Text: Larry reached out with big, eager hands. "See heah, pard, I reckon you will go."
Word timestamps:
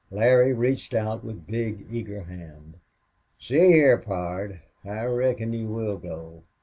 Larry 0.09 0.51
reached 0.51 0.95
out 0.95 1.23
with 1.23 1.45
big, 1.45 1.85
eager 1.91 2.21
hands. 2.23 2.77
"See 3.39 3.73
heah, 3.73 3.99
pard, 3.99 4.59
I 4.83 5.03
reckon 5.03 5.53
you 5.53 5.67
will 5.67 5.97
go." 5.99 6.41